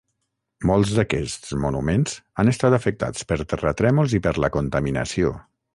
[0.69, 5.37] Molts d'aquests monuments han estat afectats per terratrèmols i per la contaminació.